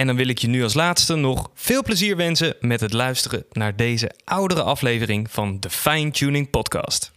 [0.00, 3.44] En dan wil ik je nu als laatste nog veel plezier wensen met het luisteren
[3.52, 7.12] naar deze oudere aflevering van de Fine Tuning Podcast.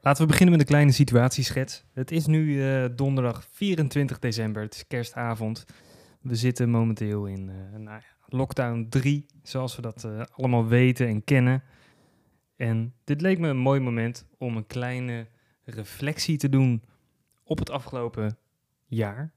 [0.00, 1.84] Laten we beginnen met een kleine situatieschets.
[1.92, 5.64] Het is nu uh, donderdag 24 december, het is kerstavond.
[6.20, 11.08] We zitten momenteel in uh, nou ja, lockdown 3, zoals we dat uh, allemaal weten
[11.08, 11.62] en kennen.
[12.56, 15.26] En dit leek me een mooi moment om een kleine
[15.64, 16.82] reflectie te doen
[17.44, 18.38] op het afgelopen
[18.84, 19.32] jaar.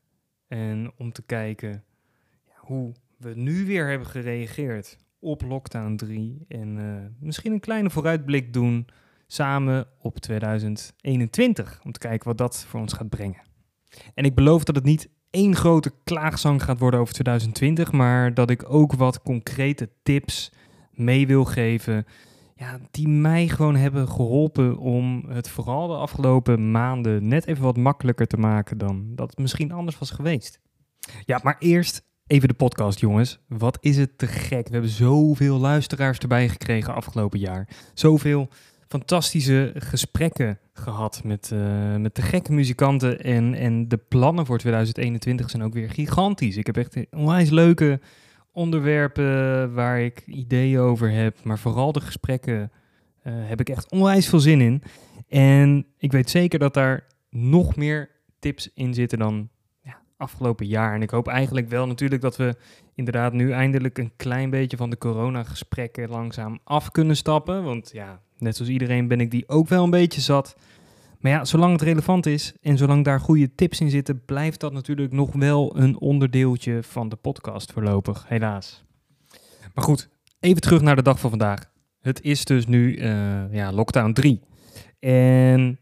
[0.48, 1.84] En om te kijken
[2.70, 6.46] hoe we nu weer hebben gereageerd op lockdown 3.
[6.48, 8.88] En uh, misschien een kleine vooruitblik doen
[9.28, 11.80] samen op 2021.
[11.84, 13.42] Om te kijken wat dat voor ons gaat brengen.
[14.14, 18.50] En ik beloof dat het niet één grote klaagzang gaat worden over 2020, maar dat
[18.50, 20.52] ik ook wat concrete tips
[20.92, 22.06] mee wil geven.
[22.56, 27.78] Ja, die mij gewoon hebben geholpen om het vooral de afgelopen maanden net even wat
[27.78, 30.60] makkelijker te maken dan dat het misschien anders was geweest.
[31.26, 33.40] Ja, maar eerst Even de podcast, jongens.
[33.48, 34.68] Wat is het te gek?
[34.68, 37.68] We hebben zoveel luisteraars erbij gekregen afgelopen jaar.
[37.94, 38.50] Zoveel
[38.88, 43.20] fantastische gesprekken gehad met, uh, met de gekke muzikanten.
[43.20, 46.58] En, en de plannen voor 2021 zijn ook weer gigantisch.
[46.58, 48.00] Ik heb echt onwijs leuke
[48.52, 51.44] onderwerpen waar ik ideeën over heb.
[51.44, 52.72] Maar vooral de gesprekken
[53.24, 54.84] uh, heb ik echt onwijs veel zin in.
[55.28, 58.10] En ik weet zeker dat daar nog meer
[58.40, 59.50] tips in zitten dan
[60.20, 60.94] afgelopen jaar.
[60.94, 62.56] En ik hoop eigenlijk wel natuurlijk dat we
[62.96, 67.64] inderdaad nu eindelijk een klein beetje van de coronagesprekken langzaam af kunnen stappen.
[67.64, 70.56] Want ja, net zoals iedereen ben ik die ook wel een beetje zat.
[71.20, 74.74] Maar ja, zolang het relevant is en zolang daar goede tips in zitten, blijft dat
[74.74, 78.84] natuurlijk nog wel een onderdeeltje van de podcast voorlopig, helaas.
[79.74, 80.10] Maar goed,
[80.40, 81.72] even terug naar de dag van vandaag.
[82.02, 84.42] Het is dus nu uh, ja, lockdown 3.
[85.00, 85.80] En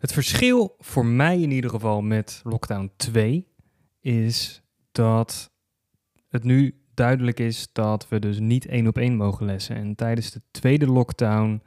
[0.00, 3.46] het verschil voor mij in ieder geval met lockdown 2
[4.00, 4.62] is
[4.92, 5.50] dat
[6.28, 9.76] het nu duidelijk is dat we dus niet één op één mogen lessen.
[9.76, 11.62] En tijdens de tweede lockdown,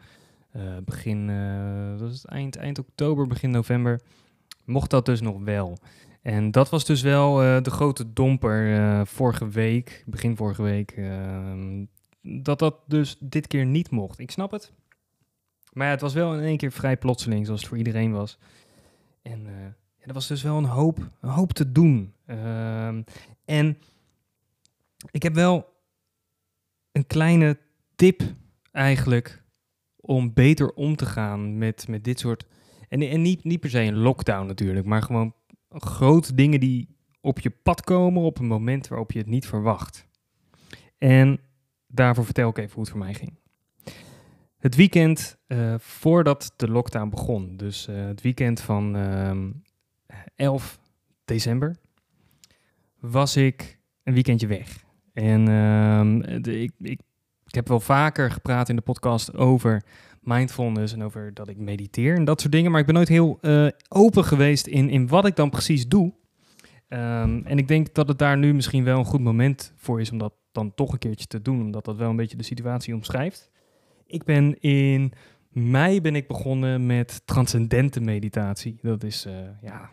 [0.55, 4.01] uh, begin, uh, dat is eind, eind oktober, begin november,
[4.65, 5.77] mocht dat dus nog wel.
[6.21, 11.85] En dat was dus wel uh, de grote domper vorige week, begin vorige week, ehm,
[12.21, 14.19] dat dat dus dit keer niet mocht.
[14.19, 14.73] Ik snap het.
[15.73, 18.37] Maar ja, het was wel in één keer vrij plotseling, zoals het voor iedereen was.
[19.21, 19.51] En uh,
[19.95, 22.13] ja, er was dus wel een hoop, een hoop te doen.
[22.27, 22.87] Uh,
[23.45, 23.77] en
[25.11, 25.73] ik heb wel
[26.91, 27.57] een kleine
[27.95, 28.21] tip
[28.71, 29.43] eigenlijk
[29.95, 32.45] om beter om te gaan met, met dit soort...
[32.89, 35.33] En, en niet, niet per se een lockdown natuurlijk, maar gewoon
[35.69, 40.07] grote dingen die op je pad komen op een moment waarop je het niet verwacht.
[40.97, 41.39] En
[41.87, 43.41] daarvoor vertel ik even hoe het voor mij ging.
[44.63, 49.51] Het weekend uh, voordat de lockdown begon, dus uh, het weekend van uh, ehm,
[50.35, 50.79] 11
[51.25, 51.75] december,
[52.99, 54.83] was ik een weekendje weg.
[55.13, 56.99] En ehm, ik, ik,
[57.45, 59.83] ik heb wel vaker gepraat in de podcast over
[60.21, 63.37] mindfulness en over dat ik mediteer en dat soort dingen, maar ik ben nooit heel
[63.41, 66.13] uh, open geweest in, in wat ik dan precies doe.
[66.89, 70.11] Um, en ik denk dat het daar nu misschien wel een goed moment voor is
[70.11, 72.93] om dat dan toch een keertje te doen, omdat dat wel een beetje de situatie
[72.93, 73.51] omschrijft.
[74.13, 75.11] Ik ben in
[75.49, 78.77] mei ben ik begonnen met transcendente meditatie.
[78.81, 79.89] Dat is uh, ja,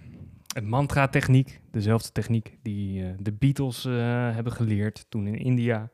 [0.54, 3.94] een mantra-techniek, dezelfde techniek die uh, de Beatles uh,
[4.34, 5.90] hebben geleerd toen in India.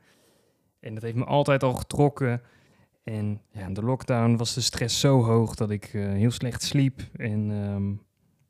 [0.80, 2.42] En dat heeft me altijd al getrokken.
[3.04, 7.00] En ja, in de lockdown was de stress zo hoog dat ik heel slecht sliep.
[7.16, 7.96] En um,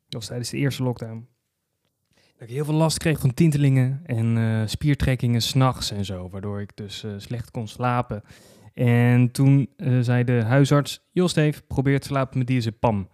[0.09, 1.29] dat was tijdens de eerste lockdown.
[2.15, 6.77] dat ik heel veel last kreeg van tintelingen en spiertrekkingen s'nachts en zo, waardoor ik
[6.77, 8.23] dus slecht kon slapen.
[8.85, 13.09] En toen uh, zei de huisarts, joh Steve, probeer te slapen met diazepam.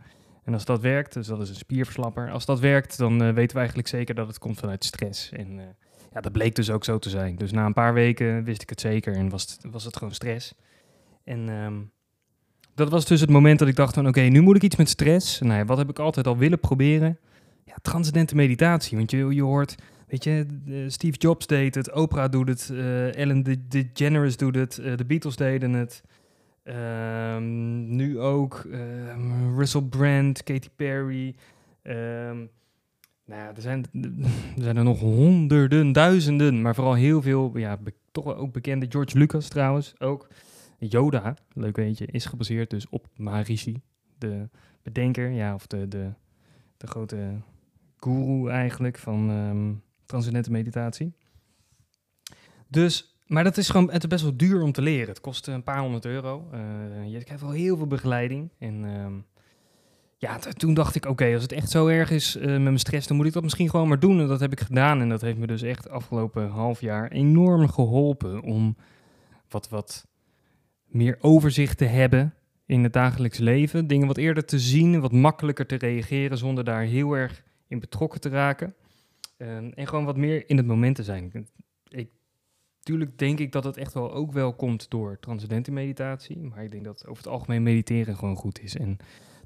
[0.44, 3.58] En als dat werkt, dus dat is een spierverslapper, als dat werkt, dan weten we
[3.58, 5.32] eigenlijk zeker dat het komt vanuit stress.
[5.32, 5.60] En
[6.12, 7.36] ja, dat bleek dus ook zo te zijn.
[7.36, 10.14] Dus na een paar weken wist ik het zeker en was het, was het gewoon
[10.14, 10.54] stress.
[11.24, 11.90] En um,
[12.74, 14.88] dat was dus het moment dat ik dacht van, oké, nu moet ik iets met
[14.88, 15.40] stress.
[15.40, 17.18] Nou ja, wat heb ik altijd al willen proberen?
[17.64, 18.96] Ja, transcendente meditatie.
[18.96, 19.74] Want je hoort,
[20.12, 20.46] weet je,
[20.88, 25.36] Steve Jobs deed het, Oprah doet het, uh, Ellen DeGeneres doet het, uh, de Beatles
[25.36, 26.02] deden het.
[26.64, 31.34] Um, nu ook um, Russell Brand, Katy Perry.
[31.82, 32.50] Um,
[33.24, 33.84] nou er zijn,
[34.56, 37.78] er zijn er nog honderden, duizenden, maar vooral heel veel, ja,
[38.10, 38.86] toch ook bekende.
[38.88, 40.28] George Lucas trouwens ook.
[40.78, 43.80] Yoda, leuk weetje, is gebaseerd dus op Maharishi,
[44.18, 44.48] de
[44.82, 46.12] bedenker, ja, of de, de,
[46.76, 47.40] de grote
[47.96, 49.30] guru eigenlijk van
[50.12, 51.12] transcendente meditatie.
[52.68, 55.08] Dus, maar dat is gewoon, het is best wel duur om te leren.
[55.08, 56.48] Het kost een paar honderd euro.
[56.54, 58.50] Uh, je krijgt wel heel veel begeleiding.
[58.58, 59.24] En um,
[60.16, 63.06] ja, toen dacht ik, oké, als het echt zo erg is uh, met mijn stress,
[63.06, 64.20] dan moet ik dat misschien gewoon maar doen.
[64.20, 65.00] En dat heb ik gedaan.
[65.00, 68.76] En dat heeft me dus echt afgelopen half jaar enorm geholpen om
[69.48, 70.06] wat, wat
[70.86, 72.34] meer overzicht te hebben
[72.66, 73.86] in het dagelijks leven.
[73.86, 78.20] Dingen wat eerder te zien, wat makkelijker te reageren zonder daar heel erg in betrokken
[78.20, 78.74] te raken.
[79.42, 81.48] Ehm, en gewoon wat meer in het moment te zijn.
[81.88, 82.10] Ik,
[82.80, 86.38] tuurlijk denk ik dat het echt wel ook wel komt door transcendente meditatie.
[86.38, 88.76] Maar ik denk dat over het algemeen mediteren gewoon goed is.
[88.76, 88.96] En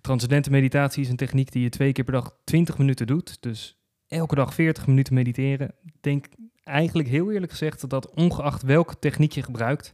[0.01, 3.43] transcendente meditatie is een techniek die je twee keer per dag 20 minuten doet.
[3.43, 5.75] Dus elke dag 40 minuten mediteren.
[6.01, 6.27] Denk
[6.63, 9.93] eigenlijk heel eerlijk gezegd dat ongeacht welke techniek je gebruikt,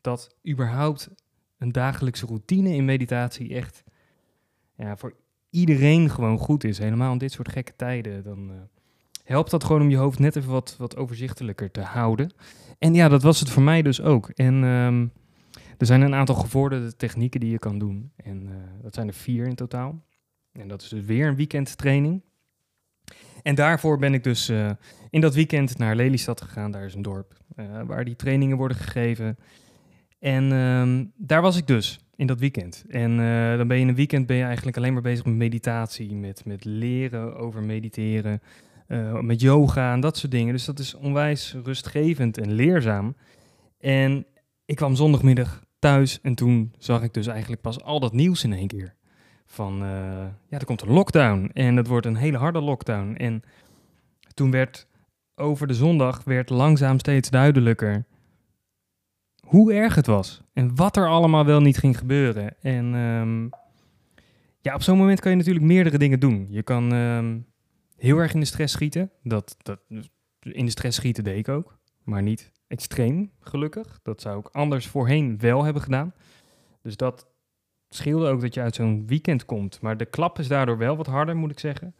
[0.00, 1.10] dat überhaupt
[1.58, 3.84] een dagelijkse routine in meditatie echt
[4.76, 5.16] ja, voor
[5.50, 6.78] iedereen gewoon goed is.
[6.78, 8.22] Helemaal in dit soort gekke tijden.
[8.22, 8.56] Dan uh,
[9.30, 12.30] helpt dat gewoon om je hoofd net even wat, wat overzichtelijker te houden.
[12.78, 14.28] En ja, dat was het voor mij dus ook.
[14.28, 15.12] En um,
[15.78, 18.12] er zijn een aantal gevorderde technieken die je kan doen.
[18.16, 20.04] En uh, dat zijn er vier in totaal.
[20.52, 22.22] En dat is dus weer een weekendtraining.
[23.42, 24.70] En daarvoor ben ik dus uh,
[25.10, 26.70] in dat weekend naar Lelystad gegaan.
[26.70, 27.38] Daar is een dorp
[27.86, 29.38] waar die trainingen worden gegeven.
[30.18, 32.84] En um, daar was ik dus in dat weekend.
[32.88, 33.16] En
[33.56, 36.44] dan ben je in een weekend ben je eigenlijk alleen maar bezig met meditatie, met,
[36.44, 38.40] met leren over mediteren,
[38.90, 40.52] uh, met yoga en dat soort dingen.
[40.52, 43.16] Dus dat is onwijs rustgevend en leerzaam.
[43.78, 44.26] En
[44.64, 48.52] ik kwam zondagmiddag thuis en toen zag ik dus eigenlijk pas al dat nieuws in
[48.52, 48.94] één keer.
[49.46, 49.88] Van uh,
[50.48, 53.14] ja, er komt een lockdown en het wordt een hele harde lockdown.
[53.14, 53.42] En
[54.34, 54.86] toen werd
[55.34, 58.04] over de zondag werd langzaam steeds duidelijker
[59.40, 60.42] hoe erg het was.
[60.52, 62.54] En wat er allemaal wel niet ging gebeuren.
[62.60, 63.48] En um,
[64.60, 66.46] ja, op zo'n moment kan je natuurlijk meerdere dingen doen.
[66.50, 67.46] Je kan um,
[68.00, 69.10] heel erg in de stress schieten.
[69.22, 69.80] Dat, dat,
[70.40, 71.78] in de stress schieten deed ik ook.
[72.04, 74.00] Maar niet extreem, gelukkig.
[74.02, 76.14] Dat zou ik anders voorheen wel hebben gedaan.
[76.82, 77.26] Dus dat
[77.88, 79.80] scheelde ook dat je uit zo'n weekend komt.
[79.80, 81.94] Maar de klap is daardoor wel wat harder, moet ik zeggen.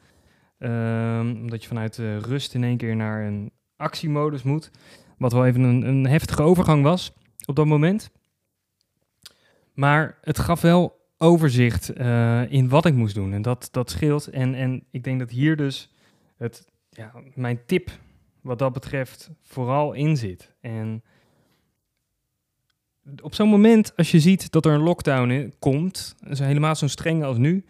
[0.58, 4.70] Um, omdat je vanuit de rust in één keer naar een actiemodus moet.
[5.18, 7.12] Wat wel even een, een heftige overgang was
[7.46, 8.10] op dat moment.
[9.74, 13.32] Maar het gaf wel overzicht uh, in wat ik moest doen.
[13.32, 14.26] En dat, dat scheelt.
[14.26, 15.92] En, en ik denk dat hier dus
[16.36, 17.90] het, ja, mijn tip
[18.40, 20.54] wat dat betreft vooral in zit.
[20.60, 21.02] En
[23.22, 26.86] op zo'n moment, als je ziet dat er een lockdown in, komt, is helemaal zo
[26.86, 27.64] streng als nu,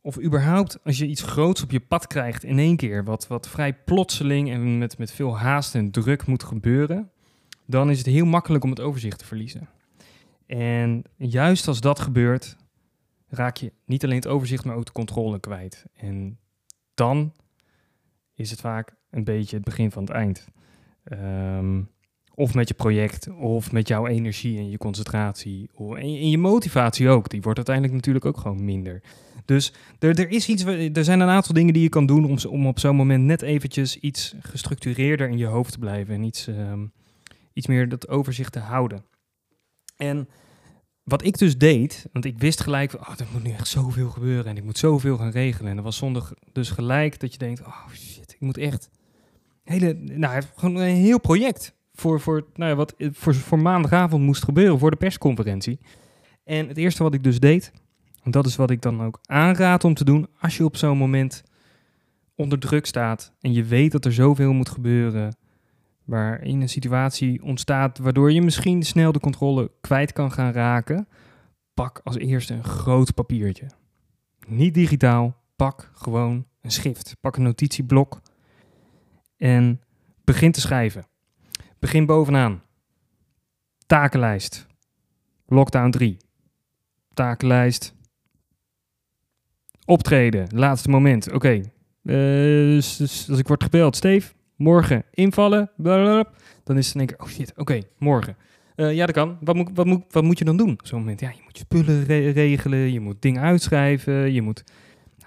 [0.00, 3.48] of überhaupt als je iets groots op je pad krijgt in één keer, wat, wat
[3.48, 7.10] vrij plotseling en met, met veel haast en druk moet gebeuren,
[7.66, 9.68] dan is het heel makkelijk om het overzicht te verliezen.
[10.58, 12.56] En juist als dat gebeurt,
[13.28, 15.84] raak je niet alleen het overzicht, maar ook de controle kwijt.
[15.94, 16.38] En
[16.94, 17.32] dan
[18.34, 20.46] is het vaak een beetje het begin van het eind.
[21.12, 21.90] Um,
[22.34, 25.70] of met je project, of met jouw energie en je concentratie.
[25.78, 27.28] En je motivatie ook.
[27.28, 29.02] Die wordt uiteindelijk natuurlijk ook gewoon minder.
[29.44, 32.36] Dus er, er, is iets, er zijn een aantal dingen die je kan doen om,
[32.48, 36.14] om op zo'n moment net eventjes iets gestructureerder in je hoofd te blijven.
[36.14, 36.92] En iets, um,
[37.52, 39.04] iets meer dat overzicht te houden.
[39.96, 40.28] En
[41.02, 44.46] wat ik dus deed, want ik wist gelijk, oh, er moet nu echt zoveel gebeuren
[44.46, 45.70] en ik moet zoveel gaan regelen.
[45.70, 48.90] En dat was zondag dus gelijk dat je denkt, oh shit, ik moet echt
[49.64, 54.44] hele, nou, gewoon een heel project voor, voor, nou ja, wat voor, voor maandagavond moest
[54.44, 55.78] gebeuren voor de persconferentie.
[56.44, 57.72] En het eerste wat ik dus deed,
[58.22, 60.98] en dat is wat ik dan ook aanraad om te doen, als je op zo'n
[60.98, 61.42] moment
[62.34, 65.36] onder druk staat en je weet dat er zoveel moet gebeuren,
[66.04, 71.08] waarin een situatie ontstaat waardoor je misschien snel de controle kwijt kan gaan raken,
[71.74, 73.66] pak als eerste een groot papiertje.
[74.46, 77.16] Niet digitaal, pak gewoon een schrift.
[77.20, 78.20] Pak een notitieblok
[79.36, 79.80] En
[80.24, 81.06] begin te schrijven.
[81.78, 82.62] Begin bovenaan.
[83.86, 84.66] Takenlijst.
[85.46, 86.16] Lockdown 3.
[87.14, 87.94] Takenlijst.
[89.84, 90.48] Optreden.
[90.54, 91.32] Laatste moment.
[91.32, 91.62] Oké.
[92.02, 93.96] Dus als ik word gebeld.
[93.96, 94.32] Steve,
[94.62, 95.70] morgen invallen.
[95.76, 96.32] Blablabla.
[96.64, 97.18] Dan is het één keer.
[97.18, 97.52] Oh shit.
[97.56, 98.36] Oké, morgen.
[98.74, 99.38] Eh, ja, dat kan.
[99.40, 99.70] Wat moet,
[100.10, 101.20] wat, moet, je dan doen op zo'n moment?
[101.20, 102.92] Ja, je moet je spullen re- regelen.
[102.92, 104.32] Je moet dingen uitschrijven.
[104.32, 104.64] Je moet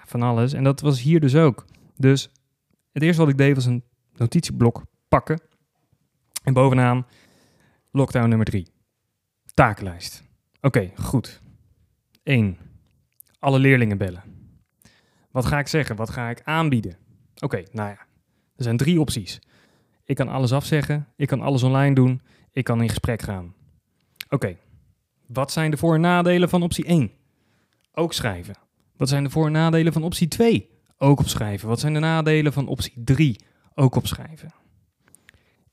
[0.06, 0.52] van alles.
[0.52, 1.64] En dat was hier dus ook.
[1.96, 2.30] Dus
[2.92, 3.82] het eerste wat ik deed was een
[4.16, 5.40] notitieblok pakken.
[6.42, 7.06] En bovenaan
[7.90, 8.66] lockdown nummer 3.
[9.54, 10.22] Takenlijst.
[10.60, 11.40] Oké, goed.
[12.22, 12.56] 1.
[13.38, 14.22] Alle leerlingen bellen.
[15.30, 15.96] Wat ga ik zeggen?
[15.96, 16.96] Wat ga ik aanbieden?
[17.38, 18.05] Oké, nou ja.
[18.56, 19.38] Er zijn drie opties.
[20.04, 21.06] Ik kan alles afzeggen.
[21.16, 22.20] Ik kan alles online doen.
[22.52, 23.54] Ik kan in gesprek gaan.
[24.28, 24.56] Oké.
[25.26, 27.10] Wat zijn de voor- en nadelen van optie 1?
[27.94, 28.54] Ook schrijven.
[28.96, 30.68] Wat zijn de voor- en nadelen van optie 2?
[30.98, 31.68] Ook opschrijven.
[31.68, 33.40] Wat zijn de nadelen van optie 3?
[33.74, 34.50] Ook opschrijven.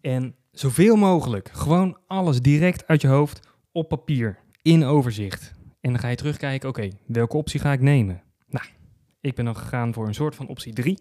[0.01, 5.53] En zoveel mogelijk gewoon alles direct uit je hoofd op papier, in overzicht.
[5.81, 8.21] En dan ga je terugkijken, oké, welke optie ga ik nemen?
[8.47, 8.65] Nou,
[9.21, 10.97] ik ben dan gegaan voor een soort van optie 3.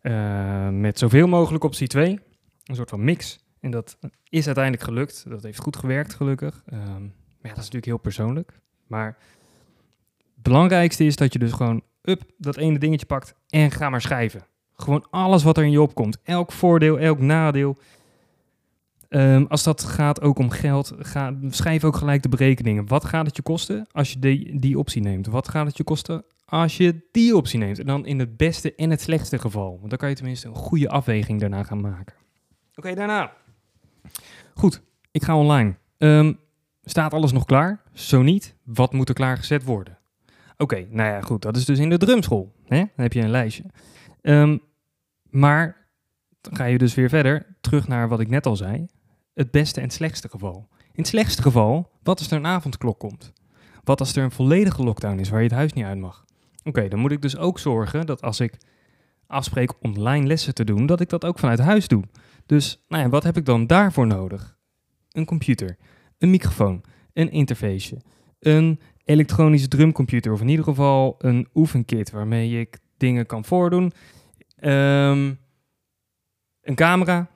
[0.00, 2.20] Eh, met zoveel mogelijk optie 2.
[2.64, 3.38] Een soort van mix.
[3.60, 5.24] En dat is uiteindelijk gelukt.
[5.28, 6.62] Dat heeft goed gewerkt, gelukkig.
[6.66, 7.10] Ehm, maar
[7.42, 8.60] ja, dat is natuurlijk heel persoonlijk.
[8.86, 9.16] Maar
[10.34, 14.00] het belangrijkste is dat je dus gewoon up dat ene dingetje pakt en ga maar
[14.00, 14.46] schrijven.
[14.72, 16.18] Gewoon alles wat er in je opkomt.
[16.22, 17.76] Elk voordeel, elk nadeel.
[19.08, 22.86] Ehm, als dat gaat ook om geld, ga, schrijf ook gelijk de berekeningen.
[22.86, 25.26] Wat gaat het je kosten als je die, die optie neemt?
[25.26, 27.78] Wat gaat het je kosten als je die optie neemt?
[27.78, 29.76] En dan in het beste en het slechtste geval.
[29.78, 32.14] Want dan kan je tenminste een goede afweging daarna gaan maken.
[32.74, 33.32] Oké, daarna.
[34.54, 35.76] Goed, ik ga online.
[35.98, 36.32] Ehm,
[36.84, 37.82] staat alles nog klaar?
[37.92, 39.98] Zo niet, wat moet er klaargezet worden?
[40.56, 41.42] Oké, nou ja, goed.
[41.42, 42.52] Dat is dus in de drumschool.
[42.66, 42.76] Hè?
[42.76, 43.64] Dan heb je een lijstje.
[44.20, 44.58] Ehm,
[45.22, 45.88] maar
[46.40, 48.86] dan ga je dus weer verder, terug naar wat ik net al zei.
[49.34, 50.68] Het beste en het slechtste geval.
[50.78, 53.32] In het slechtste geval, wat als er een avondklok komt?
[53.84, 56.24] Wat als er een volledige lockdown is waar je het huis niet uit mag?
[56.64, 58.56] Oké, dan moet ik dus ook zorgen dat als ik
[59.26, 62.02] afspreek online lessen te doen, dat ik dat ook vanuit huis doe.
[62.46, 64.58] Dus nou ja, wat heb ik dan daarvoor nodig?
[65.10, 65.76] Een computer,
[66.18, 68.00] een microfoon, een interface,
[68.38, 73.92] een elektronische drumcomputer of in ieder geval een oefenkit waarmee ik dingen kan voordoen.
[74.56, 75.34] Ehm,
[76.62, 77.28] een camera,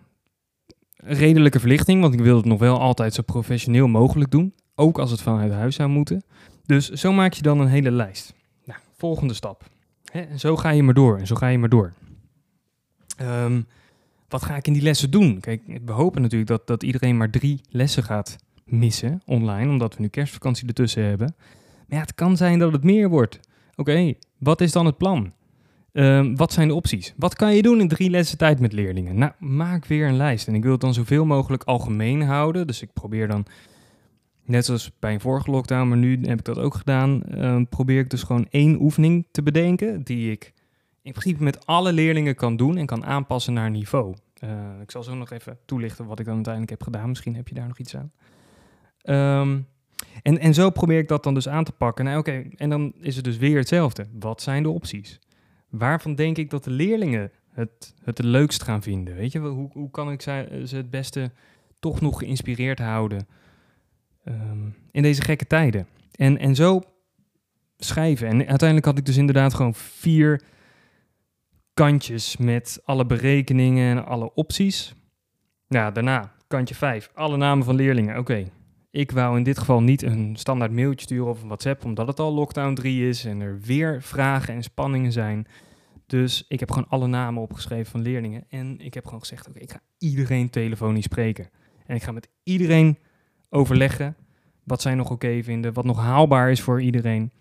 [0.96, 5.10] redelijke verlichting, want ik wil het nog wel altijd zo professioneel mogelijk doen, ook als
[5.10, 6.24] het vanuit huis zou moeten.
[6.66, 8.34] Dus zo maak je dan een hele lijst.
[9.04, 9.64] Volgende stap.
[10.12, 11.92] Hè, en zo ga je maar door en zo ga je maar door.
[13.16, 13.61] Ehm,
[14.28, 15.40] wat ga ik in die lessen doen?
[15.40, 20.02] Kijk, we hopen natuurlijk dat, dat iedereen maar drie lessen gaat missen online, omdat we
[20.02, 21.34] nu kerstvakantie ertussen hebben.
[21.87, 23.40] Maar ja, het kan zijn dat het meer wordt.
[23.75, 25.32] Oké, wat is dan het plan?
[25.92, 27.14] Ehm, wat zijn de opties?
[27.16, 29.18] Wat kan je doen in drie lessen tijd met leerlingen?
[29.18, 30.49] Nou, maak weer een lijst.
[30.49, 32.66] En ik wil het dan zoveel mogelijk algemeen houden.
[32.66, 33.46] Dus ik probeer dan,
[34.44, 37.98] net zoals bij een vorige lockdown, maar nu heb ik dat ook gedaan, ehm, probeer
[37.98, 40.52] ik dus gewoon één oefening te bedenken die ik
[41.02, 44.14] in principe met alle leerlingen kan doen en kan aanpassen naar niveau.
[44.38, 47.08] Eh, ik zal zo nog even toelichten wat ik dan uiteindelijk heb gedaan.
[47.08, 48.12] Misschien heb je daar nog iets aan.
[49.00, 49.58] Ehm,
[50.22, 52.04] en, en zo probeer ik dat dan dus aan te pakken.
[52.04, 54.06] Nou, oké, en dan is het dus weer hetzelfde.
[54.18, 55.20] Wat zijn de opties?
[55.68, 59.14] Waarvan denk ik dat de leerlingen het, het leukst gaan vinden?
[59.14, 61.30] Weet je, hoe, hoe kan ik ze, ze het beste
[61.80, 63.26] toch nog geïnspireerd houden
[64.24, 65.86] ehm, in deze gekke tijden?
[66.14, 66.82] En, en zo
[67.78, 68.28] schrijven.
[68.28, 70.42] En uiteindelijk had ik dus inderdaad gewoon vier
[71.74, 74.94] kantjes met alle berekeningen en alle opties.
[75.66, 78.18] Ja, daarna kantje 5, alle namen van leerlingen.
[78.18, 78.50] Oké,
[78.90, 82.20] ik wou in dit geval niet een standaard mailtje sturen of een WhatsApp, omdat het
[82.20, 85.46] al lockdown 3 is en er weer vragen en spanningen zijn.
[86.06, 88.44] Dus ik heb gewoon alle namen opgeschreven van leerlingen.
[88.48, 91.50] En ik heb gewoon gezegd, oké, ik ga iedereen telefonisch spreken.
[91.86, 92.98] En ik ga met iedereen
[93.54, 94.16] overleggen
[94.64, 97.32] wat zij nog oké vinden, wat nog haalbaar is voor iedereen.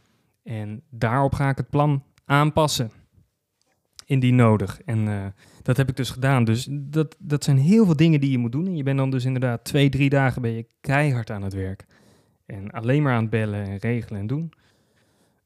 [0.43, 2.91] En daarop ga ik het plan aanpassen.
[4.05, 4.82] Indien nodig.
[4.86, 5.25] En uh,
[5.62, 6.43] dat heb ik dus gedaan.
[6.43, 8.65] Dus dat, dat zijn heel veel dingen die je moet doen.
[8.65, 11.86] En je bent dan dus inderdaad twee, drie dagen ben je keihard aan het werk.
[12.46, 14.53] En alleen maar aan het bellen en regelen en doen.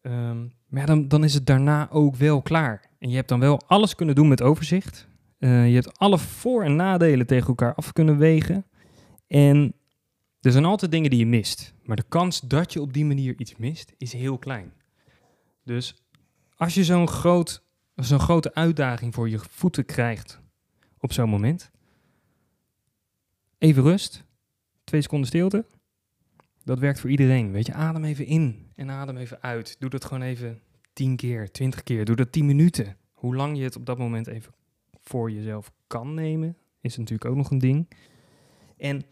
[0.02, 2.90] Um, maar dan, dan is het daarna ook wel klaar.
[3.00, 5.08] En je hebt dan wel alles kunnen doen met overzicht.
[5.40, 8.66] Uh, je hebt alle voor- en nadelen tegen elkaar af kunnen wegen.
[9.28, 9.74] En
[10.48, 11.74] er zijn altijd dingen die je mist.
[11.84, 14.74] Maar de kans dat je op die manier iets mist, is heel klein.
[15.64, 16.04] Dus
[16.56, 17.64] als je zo'n groot,
[17.96, 20.40] zo'n grote uitdaging voor je voeten krijgt
[21.00, 21.72] op zo'n moment,
[23.58, 24.24] even rust,
[24.84, 25.66] twee seconden stilte.
[26.64, 27.52] Dat werkt voor iedereen.
[27.52, 29.76] Weet je, adem even in en adem even uit.
[29.80, 30.62] Doe dat gewoon even
[30.94, 32.06] tien keer, twintig keer.
[32.06, 32.98] Doe dat tien minuten.
[33.14, 34.54] Hoe lang je het op dat moment even
[35.02, 37.88] voor jezelf kan nemen, is natuurlijk ook nog een ding.
[38.78, 39.04] En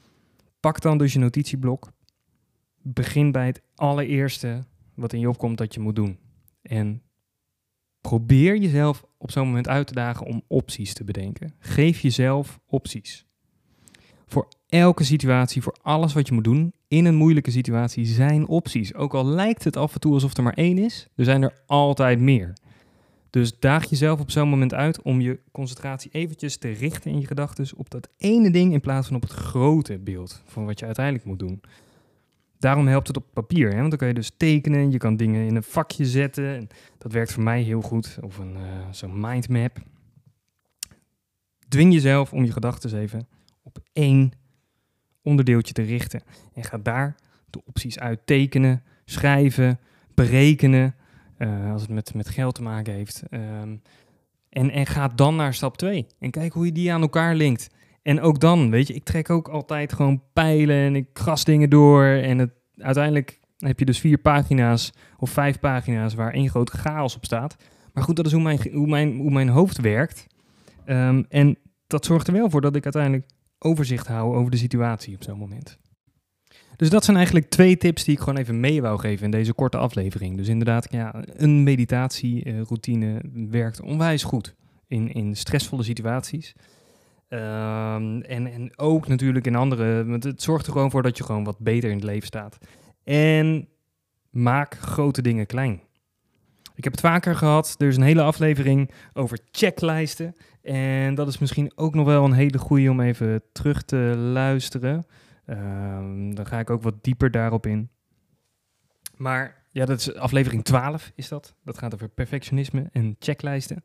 [0.66, 1.92] pak dan dus je notitieblok.
[2.82, 6.20] Begin bij het allereerste wat in je opkomt dat je moet doen.
[6.62, 7.02] En
[8.02, 11.56] probeer jezelf op zo'n moment uit te dagen om opties te bedenken.
[11.60, 13.26] Geef jezelf opties.
[14.26, 18.94] Voor elke situatie, voor alles wat je moet doen in een moeilijke situatie, zijn opties.
[18.94, 21.64] Ook al lijkt het af en toe alsof er maar één is, er zijn er
[21.66, 22.54] altijd meer.
[23.36, 27.28] Dus daag jezelf op zo'n moment uit om je concentratie eventjes te richten in je
[27.28, 30.86] gedachten op dat ene ding in plaats van op het grote beeld van wat je
[30.86, 31.62] uiteindelijk moet doen.
[32.60, 33.78] Daarom helpt het op papier, hè?
[33.78, 36.56] want dan kan je dus tekenen, je kan dingen in een vakje zetten.
[36.56, 38.62] En dat werkt voor mij heel goed, of een, uh,
[38.92, 39.78] zo'n mindmap.
[41.68, 43.28] Dwing jezelf om je gedachten even
[43.64, 44.32] op één
[45.22, 46.22] onderdeeltje te richten.
[46.54, 47.16] En ga daar
[47.50, 49.80] de opties uittekenen, schrijven,
[50.14, 50.96] berekenen,
[51.38, 53.24] uh, als het met, met geld te maken heeft.
[53.32, 53.82] Um,
[54.50, 57.70] en, en ga dan naar stap 2 en kijk hoe je die aan elkaar linkt.
[58.02, 61.70] En ook dan, weet je, ik trek ook altijd gewoon pijlen en ik kras dingen
[61.70, 62.06] door.
[62.06, 67.16] En het, uiteindelijk heb je dus vier pagina's of vijf pagina's waar één grote chaos
[67.16, 67.56] op staat.
[67.94, 70.28] Maar goed, dat is hoe mijn, hoe mijn, hoe mijn hoofd werkt.
[70.86, 73.26] Um, en dat zorgt er wel voor dat ik uiteindelijk
[73.60, 75.78] overzicht hou over de situatie op zo'n moment.
[76.78, 79.54] Dus dat zijn eigenlijk twee tips die ik gewoon even mee wou geven in deze
[79.54, 80.38] korte aflevering.
[80.38, 84.56] Dus inderdaad, ja, een meditatieroutine werkt onwijs goed
[84.88, 86.56] in, in stressvolle situaties.
[87.30, 91.24] Um, en, en ook natuurlijk in andere, want het zorgt er gewoon voor dat je
[91.24, 92.58] gewoon wat beter in het leven staat.
[93.04, 93.68] En
[94.30, 95.82] maak grote dingen klein.
[96.76, 100.36] Ik heb het vaker gehad, er is een hele aflevering over checklijsten.
[100.62, 105.06] En dat is misschien ook nog wel een hele goede om even terug te luisteren.
[105.48, 107.90] Um, dan ga ik ook wat dieper daarop in.
[109.16, 111.56] Maar ja, dat is aflevering 12 is dat.
[111.64, 113.84] Dat gaat over perfectionisme en checklijsten.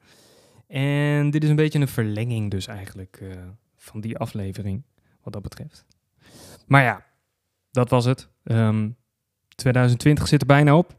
[0.67, 3.35] En dit is een beetje een verlenging dus eigenlijk uh,
[3.77, 4.83] van die aflevering,
[5.23, 5.87] wat dat betreft.
[6.67, 7.07] Maar ja,
[7.71, 8.29] dat was het.
[8.45, 8.97] Um,
[9.49, 10.95] 2020 zit er bijna op.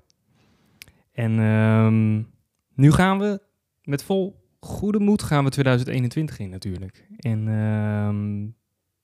[1.11, 2.29] En um,
[2.73, 3.41] nu gaan we
[3.83, 7.07] met vol goede moed gaan we 2021 in natuurlijk.
[7.17, 7.47] En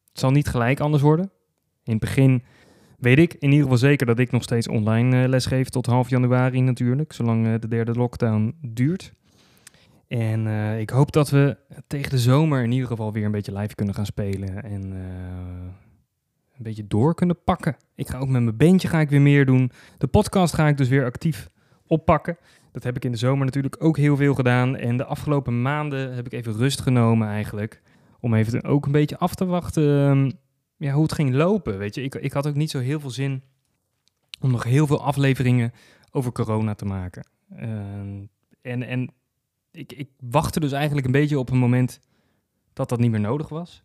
[0.09, 1.31] het zal niet gelijk anders worden.
[1.87, 2.43] In het begin
[2.97, 6.09] weet ik in ieder geval zeker dat ik nog steeds online uh, lesgeef tot half
[6.09, 9.13] januari natuurlijk, zolang uh, de derde lockdown duurt.
[10.07, 13.57] En uh, ik hoop dat we tegen de zomer in ieder geval weer een beetje
[13.57, 14.81] live kunnen gaan spelen en
[16.57, 17.75] een beetje door kunnen pakken.
[17.95, 19.71] Ik ga ook met mijn bandje ga ik weer meer doen.
[19.97, 21.49] De podcast ga ik dus weer actief
[21.87, 22.37] oppakken.
[22.71, 24.75] Dat heb ik in de zomer natuurlijk ook heel veel gedaan.
[24.75, 27.81] En de afgelopen maanden heb ik even rust genomen eigenlijk.
[28.19, 30.31] Om even ook een beetje af te wachten um,
[30.77, 31.77] ja, hoe het ging lopen.
[31.77, 33.43] Weet je, ik, ik had ook niet zo heel veel zin
[34.39, 35.71] om nog heel veel afleveringen
[36.11, 37.27] over corona te maken.
[37.53, 37.69] Uh,
[38.61, 39.13] en en
[39.71, 41.99] ik, ik wachtte dus eigenlijk een beetje op een moment
[42.73, 43.83] dat dat niet meer nodig was.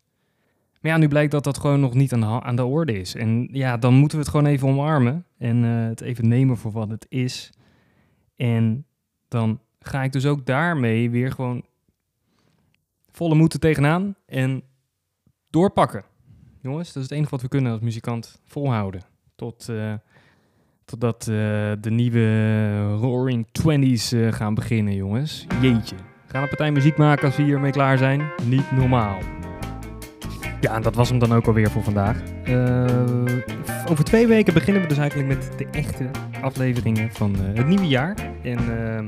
[0.80, 3.14] Maar ja, nu blijkt dat dat gewoon nog niet aan de, aan de orde is.
[3.14, 6.72] En ja, dan moeten we het gewoon even omarmen en uh, het even nemen voor
[6.72, 7.52] wat het is.
[8.36, 8.86] En
[9.28, 11.64] dan ga ik dus ook daarmee weer gewoon
[13.10, 14.62] volle moed tegenaan en
[15.50, 16.04] doorpakken.
[16.62, 19.02] Jongens, dat is het enige wat we kunnen als muzikant volhouden.
[19.36, 19.92] Tot, uh,
[20.84, 21.36] totdat uh,
[21.80, 25.46] de nieuwe Roaring Twenties uh, gaan beginnen, jongens.
[25.60, 25.96] Jeetje.
[26.26, 28.32] Gaan een partij muziek maken als we hiermee klaar zijn.
[28.44, 29.18] Niet normaal.
[30.60, 32.22] Ja, en dat was hem dan ook alweer voor vandaag.
[33.88, 38.16] over twee weken beginnen we dus eigenlijk met de echte afleveringen van het nieuwe jaar.
[38.42, 39.06] En ehm,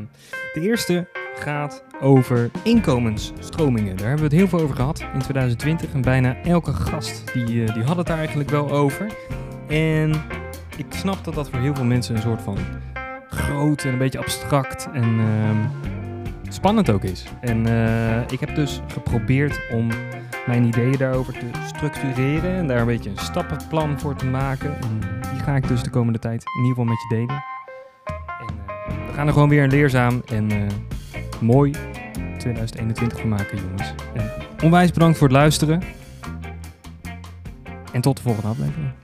[0.52, 3.96] de eerste gaat over inkomensstromingen.
[3.96, 5.92] Daar hebben we het heel veel over gehad in 2020.
[5.92, 9.06] En bijna elke gast die, uh, die had het daar eigenlijk wel over.
[9.68, 10.10] En
[10.76, 12.58] ik snap dat dat voor heel veel mensen een soort van
[13.28, 15.24] groot en een beetje abstract en uh,
[16.48, 17.24] spannend ook is.
[17.40, 19.88] En uh, ik heb dus geprobeerd om
[20.46, 24.76] mijn ideeën daarover te structureren en daar een beetje een stappenplan voor te maken.
[24.80, 25.00] En
[25.32, 27.44] die ga ik dus de komende tijd in ieder geval met je delen.
[28.40, 30.50] En uh, we gaan er gewoon weer een leerzaam en
[31.44, 31.70] mooi
[32.38, 33.94] 2021 van maken, jongens.
[34.14, 34.30] En
[34.62, 35.82] onwijs bedankt voor het luisteren.
[37.92, 39.03] En tot de volgende aflevering.